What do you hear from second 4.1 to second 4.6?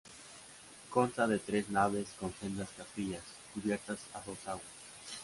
a dos